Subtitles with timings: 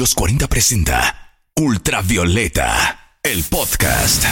[0.00, 4.24] los 40 presenta Ultravioleta, el podcast.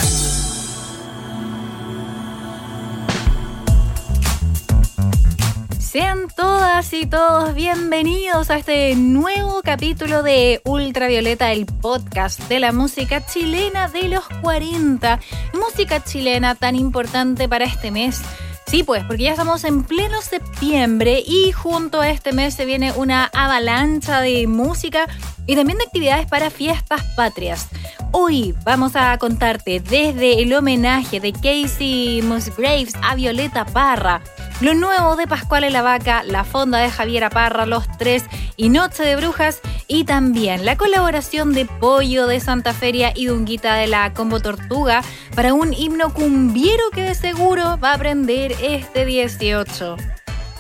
[5.79, 12.73] Sean todas y todos bienvenidos a este nuevo capítulo de Ultravioleta, el podcast de la
[12.73, 15.21] música chilena de los 40.
[15.53, 18.23] Música chilena tan importante para este mes.
[18.69, 22.93] Sí, pues, porque ya estamos en pleno septiembre y junto a este mes se viene
[22.93, 25.09] una avalancha de música
[25.47, 27.69] y también de actividades para fiestas patrias.
[28.13, 34.21] Hoy vamos a contarte desde el homenaje de Casey Musgraves a Violeta Parra,
[34.61, 38.25] lo nuevo de Pascual la Vaca, la fonda de Javiera Parra, Los Tres
[38.57, 43.75] y Noche de Brujas, y también la colaboración de Pollo de Santa Feria y Dunguita
[43.75, 45.03] de la Combo Tortuga
[45.35, 49.97] para un himno cumbiero que de seguro va a aprender este 18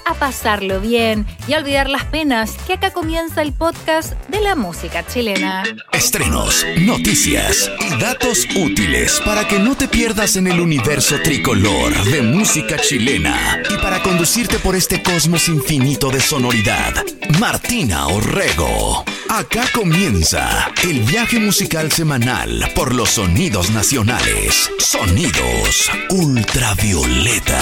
[0.09, 4.55] a pasarlo bien y a olvidar las penas, que acá comienza el podcast de la
[4.57, 5.65] música chilena.
[5.93, 12.23] Estrenos, noticias y datos útiles para que no te pierdas en el universo tricolor de
[12.23, 16.95] música chilena y para conducirte por este cosmos infinito de sonoridad.
[17.39, 19.05] Martina Orrego.
[19.29, 24.71] Acá comienza el viaje musical semanal por los sonidos nacionales.
[24.79, 27.59] Sonidos ultravioleta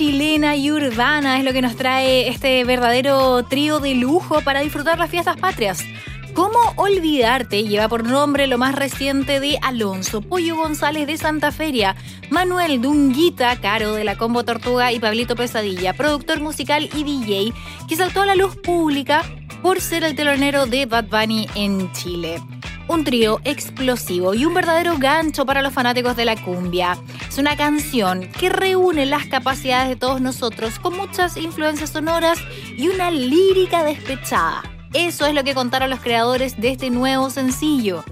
[0.00, 4.98] chilena y urbana es lo que nos trae este verdadero trío de lujo para disfrutar
[4.98, 5.84] las fiestas patrias.
[6.32, 7.64] ¿Cómo olvidarte?
[7.64, 11.96] Lleva por nombre lo más reciente de Alonso, Pollo González de Santa Feria,
[12.30, 17.52] Manuel Dunguita, Caro de la Combo Tortuga y Pablito Pesadilla, productor musical y DJ,
[17.86, 19.22] que saltó a la luz pública
[19.60, 22.40] por ser el telonero de Bad Bunny en Chile
[22.90, 26.98] un trío explosivo y un verdadero gancho para los fanáticos de la cumbia.
[27.30, 32.40] Es una canción que reúne las capacidades de todos nosotros con muchas influencias sonoras
[32.76, 34.64] y una lírica despechada.
[34.94, 38.02] Eso es lo que contaron los creadores de este nuevo sencillo.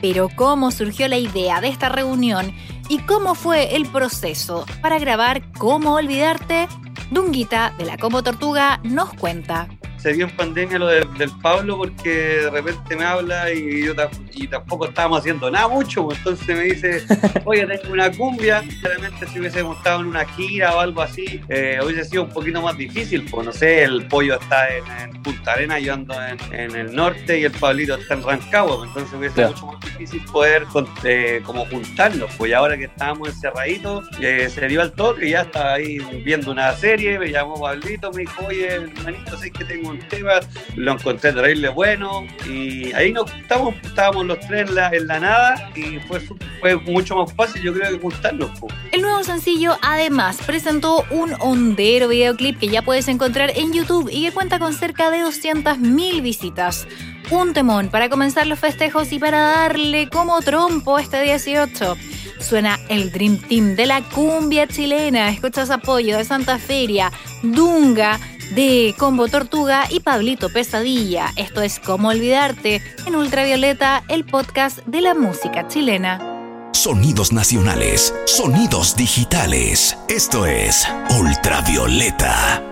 [0.00, 2.54] Pero cómo surgió la idea de esta reunión
[2.88, 6.68] y cómo fue el proceso para grabar Cómo Olvidarte,
[7.10, 9.66] Dunguita de la Como Tortuga nos cuenta
[9.98, 13.94] se dio en pandemia lo del Pablo porque de repente me habla y yo
[14.32, 17.04] y tampoco estábamos haciendo nada mucho, pues, entonces me dice,
[17.44, 21.80] oye, tengo una cumbia, realmente si hubiésemos estado en una gira o algo así, eh,
[21.84, 25.78] hubiese sido un poquito más difícil, pues no sé, el pollo está en, Punta Arena,
[25.80, 26.14] yo ando
[26.52, 29.80] en, el norte y el Pablito está en Rancagua, pues, entonces hubiese sido mucho más
[29.80, 30.66] difícil poder
[31.04, 35.42] eh, como juntarnos, pues ahora que estábamos encerraditos, eh, se dio al toque y ya
[35.42, 39.87] estaba ahí viendo una serie, me llamó Pablito, me dijo, oye, hermanito, sé que tengo
[39.88, 40.40] un tema,
[40.76, 45.20] lo encontré terrible bueno y ahí nos estábamos, estábamos los tres en la, en la
[45.20, 46.20] nada y fue,
[46.60, 48.50] fue mucho más fácil yo creo que juntarnos.
[48.92, 54.24] El nuevo sencillo además presentó un hondero videoclip que ya puedes encontrar en YouTube y
[54.24, 56.86] que cuenta con cerca de 200.000 visitas.
[57.30, 61.96] Un temón para comenzar los festejos y para darle como trompo este 18
[62.40, 65.30] suena el Dream Team de la cumbia chilena.
[65.30, 67.12] Escuchas apoyo de Santa Feria,
[67.42, 68.18] Dunga,
[68.50, 71.32] de Combo Tortuga y Pablito Pesadilla.
[71.36, 76.70] Esto es Cómo Olvidarte en Ultravioleta, el podcast de la música chilena.
[76.72, 79.98] Sonidos nacionales, sonidos digitales.
[80.08, 80.86] Esto es
[81.18, 82.62] Ultravioleta.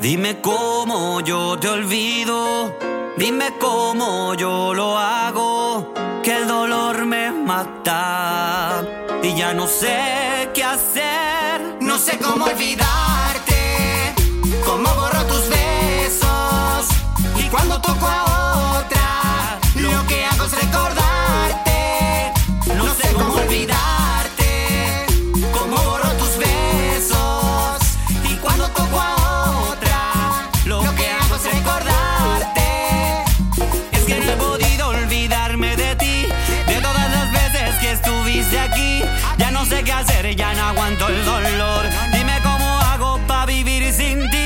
[0.00, 2.74] Dime cómo yo te olvido,
[3.18, 10.64] dime cómo yo lo hago, que el dolor me mata y ya no sé qué
[10.64, 11.60] hacer.
[11.80, 14.14] No sé cómo olvidarte,
[14.64, 16.86] cómo borro tus besos
[17.36, 22.32] y cuando toco a otra, lo que hago es recordarte.
[22.76, 23.99] No sé cómo olvidarte,
[43.90, 44.39] para vivir sin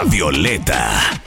[0.00, 1.20] Ultravioleta.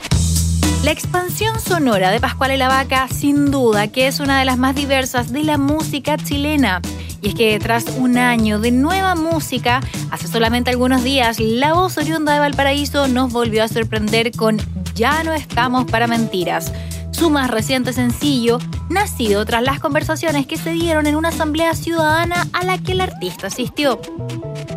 [0.82, 4.58] La expansión sonora de Pascual y la Vaca, sin duda, que es una de las
[4.58, 6.82] más diversas de la música chilena.
[7.22, 9.80] Y es que tras un año de nueva música,
[10.10, 14.56] hace solamente algunos días, la voz oriunda de Valparaíso nos volvió a sorprender con
[14.96, 16.72] Ya no estamos para mentiras
[17.14, 22.48] su más reciente sencillo, nacido tras las conversaciones que se dieron en una asamblea ciudadana
[22.52, 24.00] a la que el artista asistió.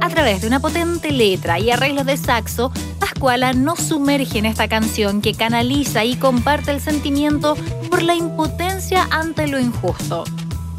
[0.02, 2.72] A través de una potente letra y arreglos de saxo,
[3.18, 7.56] Pascuala nos sumerge en esta canción que canaliza y comparte el sentimiento
[7.90, 10.24] por la impotencia ante lo injusto.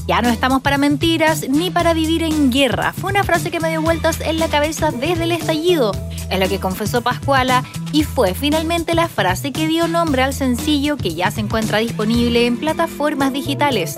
[0.06, 2.92] Ya no estamos para mentiras ni para vivir en guerra.
[2.92, 5.90] Fue una frase que me dio vueltas en la cabeza desde el estallido.
[6.30, 10.96] Es lo que confesó Pascuala y fue finalmente la frase que dio nombre al sencillo
[10.96, 13.96] que ya se encuentra disponible en plataformas digitales.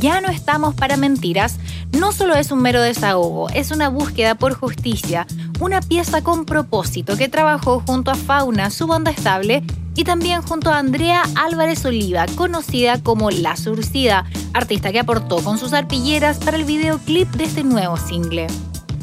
[0.00, 1.58] Ya no estamos para mentiras
[1.92, 5.26] no solo es un mero desahogo, es una búsqueda por justicia,
[5.62, 9.62] una pieza con propósito que trabajó junto a Fauna, su banda estable,
[9.94, 14.24] y también junto a Andrea Álvarez Oliva, conocida como La Surcida,
[14.54, 18.48] artista que aportó con sus arpilleras para el videoclip de este nuevo single.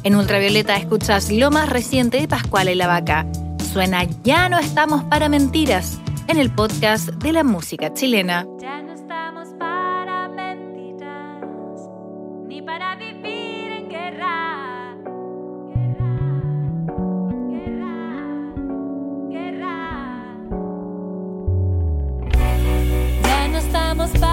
[0.04, 3.26] En Ultravioleta escuchas lo más reciente de Pascual y la Vaca.
[3.72, 8.46] Suena Ya no estamos para mentiras en el podcast de la música chilena.
[24.00, 24.29] estamos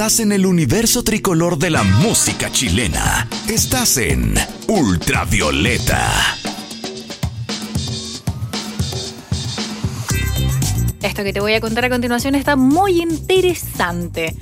[0.00, 3.28] Estás en el universo tricolor de la música chilena.
[3.50, 4.32] Estás en
[4.66, 6.10] Ultravioleta.
[11.02, 14.34] Esto que te voy a contar a continuación está muy interesante.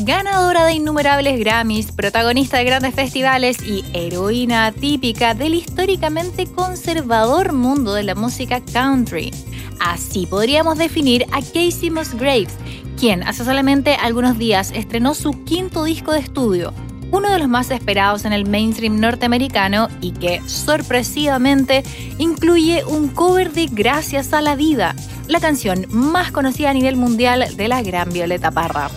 [0.00, 7.94] Ganadora de innumerables Grammys, protagonista de grandes festivales y heroína típica del históricamente conservador mundo
[7.94, 9.30] de la música country.
[9.78, 12.54] Así podríamos definir a Casey Musgraves,
[12.98, 16.72] quien hace solamente algunos días estrenó su quinto disco de estudio,
[17.10, 21.84] uno de los más esperados en el mainstream norteamericano y que sorpresivamente
[22.18, 24.94] incluye un cover de Gracias a la Vida,
[25.28, 28.90] la canción más conocida a nivel mundial de la gran Violeta Parra.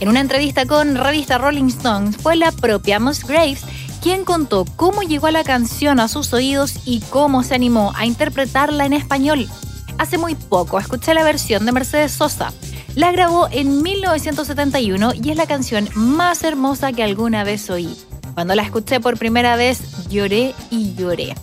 [0.00, 3.64] En una entrevista con revista Rolling Stones fue la propia Graves
[4.00, 8.86] quien contó cómo llegó la canción a sus oídos y cómo se animó a interpretarla
[8.86, 9.46] en español.
[9.98, 12.52] Hace muy poco escuché la versión de Mercedes Sosa.
[12.96, 17.96] La grabó en 1971 y es la canción más hermosa que alguna vez oí.
[18.34, 21.34] Cuando la escuché por primera vez lloré y lloré.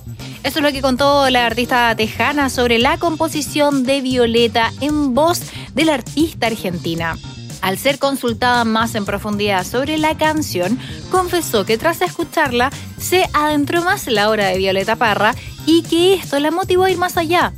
[0.43, 5.41] Eso es lo que contó la artista tejana sobre la composición de Violeta en voz
[5.73, 7.17] de la artista argentina.
[7.61, 10.79] Al ser consultada más en profundidad sobre la canción,
[11.11, 15.33] confesó que tras escucharla se adentró más en la obra de Violeta Parra
[15.65, 17.53] y que esto la motivó a ir más allá.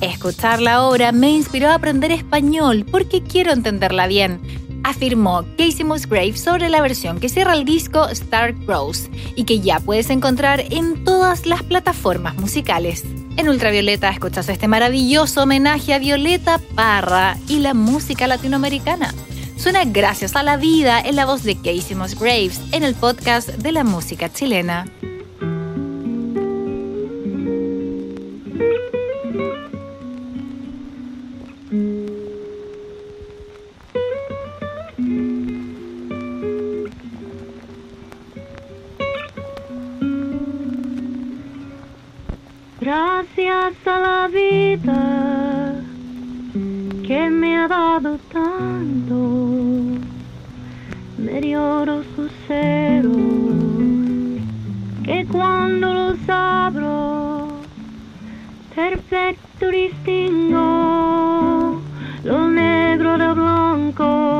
[0.00, 4.40] Escuchar la obra me inspiró a aprender español porque quiero entenderla bien,
[4.82, 9.78] afirmó Casey Musgrave sobre la versión que cierra el disco Star Rose y que ya
[9.78, 13.04] puedes encontrar en todas las plataformas musicales.
[13.36, 19.14] En Ultravioleta escuchas este maravilloso homenaje a Violeta Parra y la música latinoamericana
[19.56, 23.72] suena Gracias a la Vida en la voz de Casey Graves en el podcast de
[23.72, 24.86] la música chilena.
[43.70, 45.76] Gracias a la vida
[47.06, 49.14] que me ha dado tanto,
[51.18, 53.16] me dio los luceros
[55.04, 57.60] que cuando los abro,
[58.74, 61.80] perfecto distingo
[62.24, 64.39] lo negro de blanco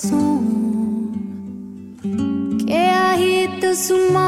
[0.00, 1.12] corazón
[2.66, 4.27] que agita su mano.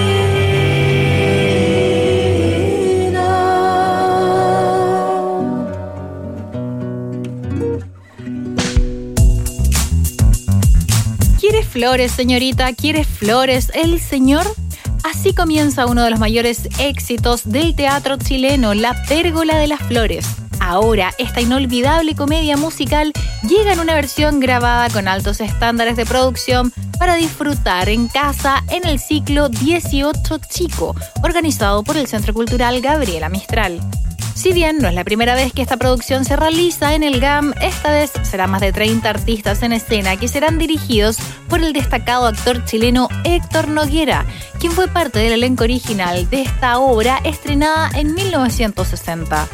[11.81, 12.73] Flores, señorita?
[12.73, 14.45] ¿Quiere flores el señor?
[15.03, 20.27] Así comienza uno de los mayores éxitos del teatro chileno, La Pérgola de las Flores.
[20.59, 23.11] Ahora, esta inolvidable comedia musical
[23.49, 28.85] llega en una versión grabada con altos estándares de producción para disfrutar en casa en
[28.85, 33.81] el ciclo 18 Chico, organizado por el Centro Cultural Gabriela Mistral.
[34.33, 37.53] Si bien no es la primera vez que esta producción se realiza en el GAM,
[37.61, 41.17] esta vez será más de 30 artistas en escena que serán dirigidos
[41.47, 44.25] por el destacado actor chileno Héctor Noguera,
[44.59, 49.47] quien fue parte del elenco original de esta obra estrenada en 1960.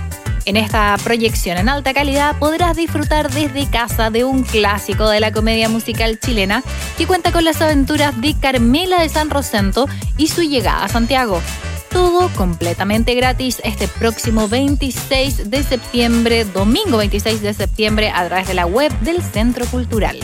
[0.45, 5.33] En esta proyección en alta calidad podrás disfrutar desde casa de un clásico de la
[5.33, 6.63] comedia musical chilena
[6.97, 11.41] que cuenta con las aventuras de Carmela de San Rosento y su llegada a Santiago.
[11.89, 18.53] Todo completamente gratis este próximo 26 de septiembre, domingo 26 de septiembre, a través de
[18.53, 20.19] la web del Centro Cultural.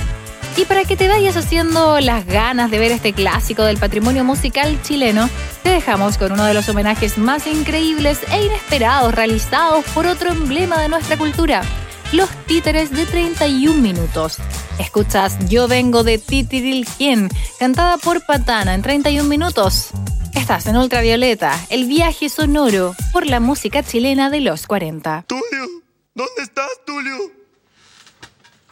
[0.56, 4.80] Y para que te vayas haciendo las ganas de ver este clásico del patrimonio musical
[4.84, 5.28] chileno,
[5.64, 10.80] te dejamos con uno de los homenajes más increíbles e inesperados realizados por otro emblema
[10.80, 11.64] de nuestra cultura,
[12.12, 14.38] los títeres de 31 minutos.
[14.78, 19.90] Escuchas Yo vengo de Titirilquien, cantada por Patana en 31 minutos.
[20.36, 25.26] Estás en Ultravioleta, el viaje sonoro por la música chilena de los 40.
[25.28, 27.32] Tulio, ¿dónde estás, Tulio?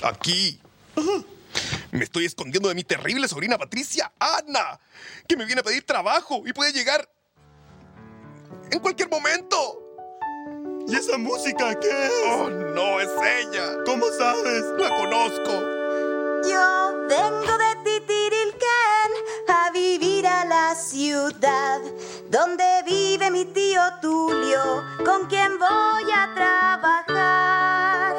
[0.04, 0.60] Aquí.
[0.95, 1.24] Ajá.
[1.91, 4.80] Me estoy escondiendo de mi terrible sobrina Patricia, Ana,
[5.28, 7.08] que me viene a pedir trabajo y puede llegar
[8.71, 9.80] en cualquier momento.
[10.88, 12.12] ¿Y esa música qué es?
[12.28, 13.78] Oh, no, es ella.
[13.86, 14.63] ¿Cómo sabes?
[14.80, 15.81] La conozco.
[16.43, 19.12] Yo vengo de Titirilquén
[19.47, 21.80] a vivir a la ciudad
[22.30, 28.15] donde vive mi tío Tulio, con quien voy a trabajar.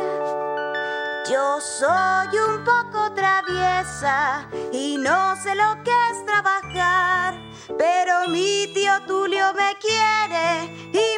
[1.29, 7.35] Yo soy un poco traviesa y no sé lo que es trabajar,
[7.77, 11.12] pero mi tío Tulio me quiere y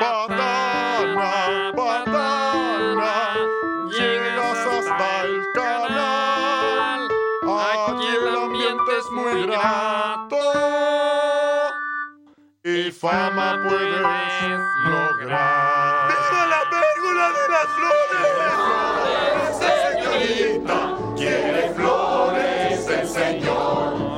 [0.00, 3.12] Patana, patana,
[3.90, 7.00] llegas hasta el canal.
[7.42, 10.36] Aquí el ambiente es muy grato
[12.64, 16.08] y fama puedes lograr.
[16.08, 18.32] ¡Viva la pérgola de las flores!
[19.58, 20.78] Señorita,
[21.16, 24.11] quiere flores el señor.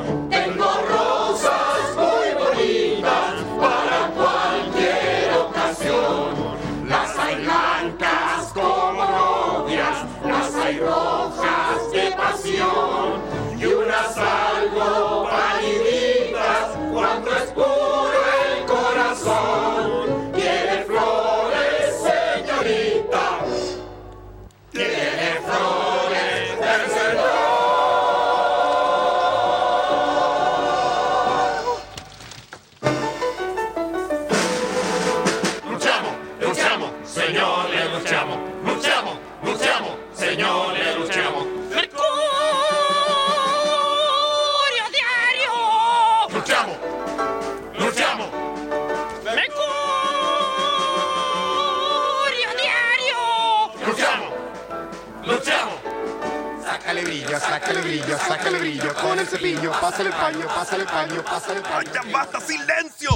[59.45, 59.73] Cepillo.
[59.81, 61.77] Pásale el paño, pásale el paño, pásale el paño.
[61.79, 63.11] ¡Ay, ya basta, silencio!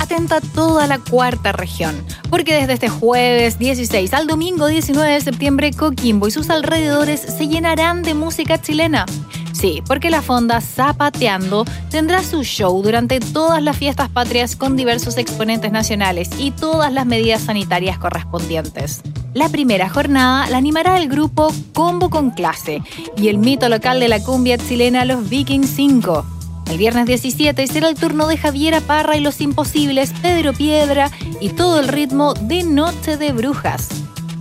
[0.00, 5.72] Atenta toda la cuarta región, porque desde este jueves 16 al domingo 19 de septiembre
[5.72, 9.06] Coquimbo y sus alrededores se llenarán de música chilena.
[9.52, 15.18] Sí, porque la fonda Zapateando tendrá su show durante todas las fiestas patrias con diversos
[15.18, 19.02] exponentes nacionales y todas las medidas sanitarias correspondientes.
[19.34, 22.82] La primera jornada la animará el grupo Combo con Clase
[23.16, 26.26] y el mito local de la cumbia chilena Los Vikings 5.
[26.70, 31.48] El viernes 17 será el turno de Javiera Parra y Los Imposibles, Pedro Piedra y
[31.48, 33.88] todo el ritmo de Noche de Brujas.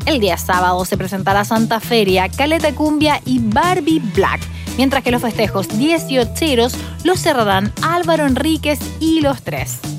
[0.06, 4.42] El día sábado se presentará Santa Feria, Caleta Cumbia y Barbie Black,
[4.78, 6.68] mientras que los festejos 18
[7.06, 9.91] los cerrarán Álvaro Enríquez y los tres.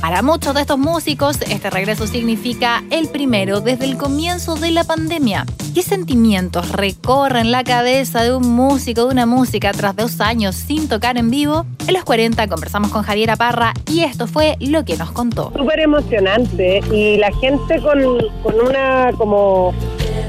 [0.00, 4.84] Para muchos de estos músicos, este regreso significa el primero desde el comienzo de la
[4.84, 5.44] pandemia.
[5.74, 10.88] ¿Qué sentimientos recorren la cabeza de un músico de una música tras dos años sin
[10.88, 11.66] tocar en vivo?
[11.86, 15.52] En los 40 conversamos con Javiera Parra y esto fue lo que nos contó.
[15.56, 17.98] Súper emocionante y la gente con,
[18.42, 19.74] con una como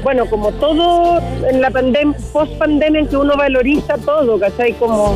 [0.02, 4.72] bueno, como todo en la pandemia, post pandemia en que uno valoriza todo, ¿cachai?
[4.74, 5.14] Como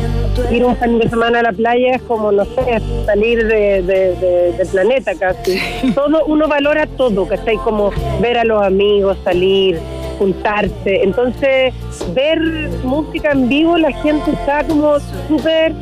[0.51, 4.15] ir un fin de semana a la playa es como, no sé, salir de, de-
[4.15, 5.57] de- del planeta casi.
[5.95, 7.57] Todo, uno valora todo, ¿cachai?
[7.57, 7.91] Como
[8.21, 9.79] ver a los amigos, salir,
[10.19, 11.03] juntarse.
[11.03, 11.73] Entonces,
[12.13, 12.39] ver
[12.83, 15.73] música en vivo, la gente está como súper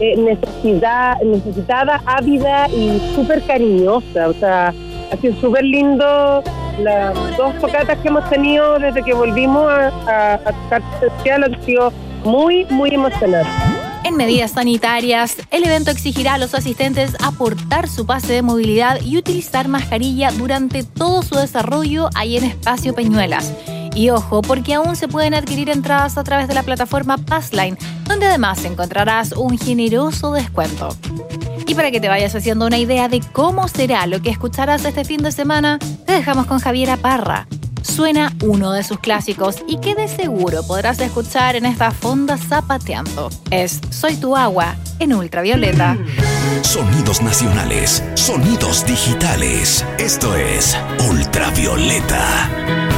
[0.00, 4.28] eh, necesidad, necesitada, ávida y súper cariñosa.
[4.28, 4.72] O sea,
[5.12, 6.42] ha sido súper lindo
[6.80, 10.82] las dos tocatas que hemos tenido desde que volvimos a, a, a tocar
[11.44, 11.92] han sido
[12.24, 13.52] muy, muy emocionantes.
[14.04, 19.16] En medidas sanitarias, el evento exigirá a los asistentes aportar su pase de movilidad y
[19.16, 23.54] utilizar mascarilla durante todo su desarrollo ahí en Espacio Peñuelas.
[23.94, 28.26] Y ojo, porque aún se pueden adquirir entradas a través de la plataforma Passline, donde
[28.26, 30.88] además encontrarás un generoso descuento.
[31.66, 35.04] Y para que te vayas haciendo una idea de cómo será lo que escucharás este
[35.04, 37.46] fin de semana, te dejamos con Javiera Parra.
[37.82, 43.30] Suena uno de sus clásicos y que de seguro podrás escuchar en esta fonda zapateando.
[43.50, 45.96] Es Soy tu agua en ultravioleta.
[46.62, 49.84] Sonidos nacionales, sonidos digitales.
[49.98, 50.76] Esto es
[51.08, 52.93] Ultravioleta.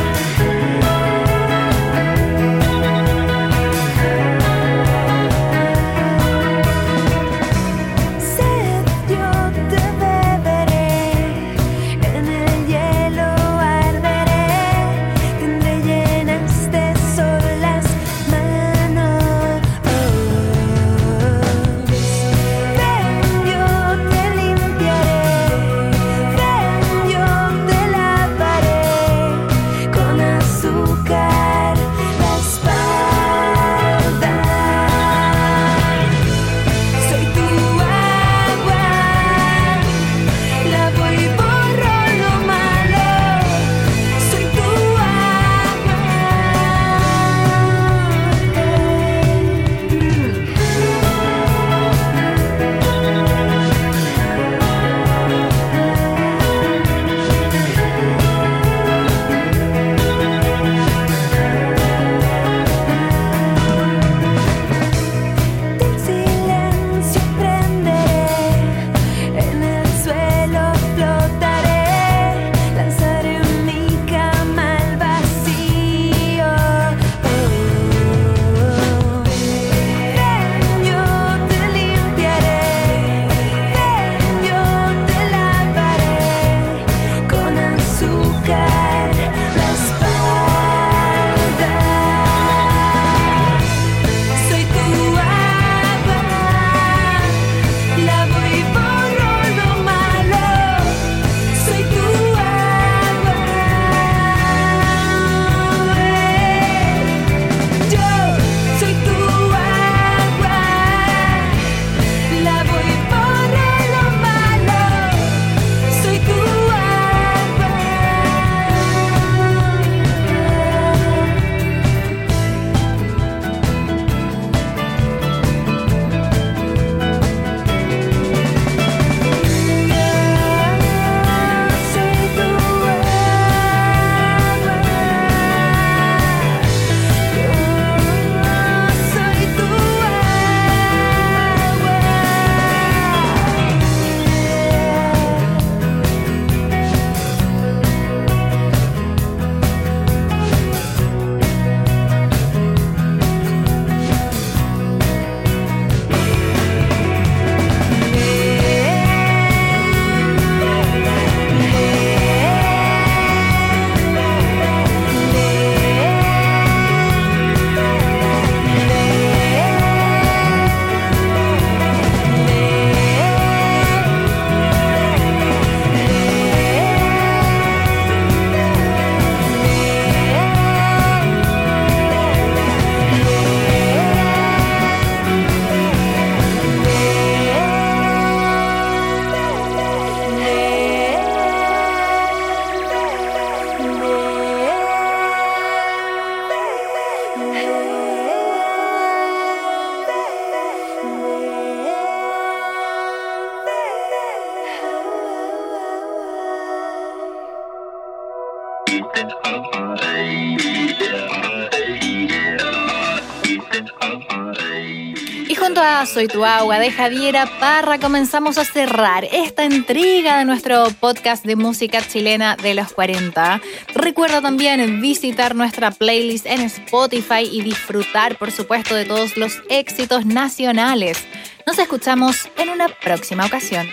[215.77, 220.87] Junto a Soy tu agua de Javiera Parra comenzamos a cerrar esta entrega de nuestro
[221.01, 223.61] podcast de música chilena de los 40.
[223.95, 230.25] Recuerda también visitar nuestra playlist en Spotify y disfrutar, por supuesto, de todos los éxitos
[230.25, 231.19] nacionales.
[231.67, 233.87] Nos escuchamos en una próxima ocasión.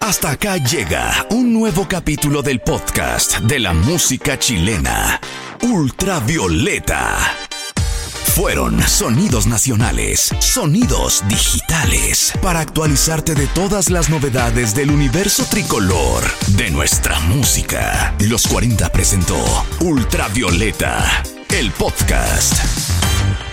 [0.00, 5.20] Hasta acá llega un nuevo capítulo del podcast de la música chilena,
[5.62, 7.16] Ultravioleta.
[8.38, 16.22] Fueron sonidos nacionales, sonidos digitales, para actualizarte de todas las novedades del universo tricolor
[16.56, 18.14] de nuestra música.
[18.20, 19.44] Los 40 presentó
[19.80, 21.20] Ultravioleta,
[21.50, 23.47] el podcast.